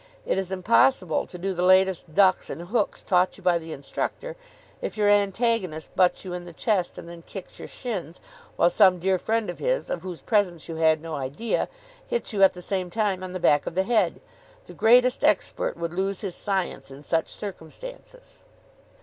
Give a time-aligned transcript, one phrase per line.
[0.25, 4.35] It is impossible to do the latest ducks and hooks taught you by the instructor
[4.81, 8.19] if your antagonist butts you in the chest, and then kicks your shins,
[8.55, 11.69] while some dear friend of his, of whose presence you had no idea,
[12.07, 14.19] hits you at the same time on the back of the head.
[14.65, 18.41] The greatest expert would lose his science in such circumstances.